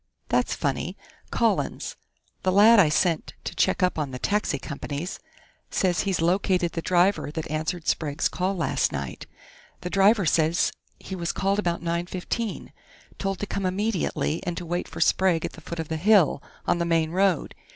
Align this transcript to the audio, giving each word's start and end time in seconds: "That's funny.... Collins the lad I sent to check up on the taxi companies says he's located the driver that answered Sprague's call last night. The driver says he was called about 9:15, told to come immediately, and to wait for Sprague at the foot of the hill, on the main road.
"That's 0.29 0.55
funny.... 0.55 0.97
Collins 1.29 1.95
the 2.41 2.51
lad 2.51 2.79
I 2.79 2.89
sent 2.89 3.35
to 3.43 3.53
check 3.53 3.83
up 3.83 3.99
on 3.99 4.09
the 4.09 4.17
taxi 4.17 4.57
companies 4.57 5.19
says 5.69 5.99
he's 5.99 6.19
located 6.21 6.71
the 6.71 6.81
driver 6.81 7.29
that 7.29 7.47
answered 7.51 7.87
Sprague's 7.87 8.27
call 8.27 8.55
last 8.55 8.91
night. 8.91 9.27
The 9.81 9.91
driver 9.91 10.25
says 10.25 10.71
he 10.99 11.15
was 11.15 11.31
called 11.31 11.59
about 11.59 11.83
9:15, 11.83 12.71
told 13.19 13.37
to 13.41 13.45
come 13.45 13.63
immediately, 13.67 14.41
and 14.43 14.57
to 14.57 14.65
wait 14.65 14.87
for 14.87 15.01
Sprague 15.01 15.45
at 15.45 15.53
the 15.53 15.61
foot 15.61 15.79
of 15.79 15.87
the 15.87 15.97
hill, 15.97 16.41
on 16.65 16.79
the 16.79 16.85
main 16.85 17.11
road. 17.11 17.53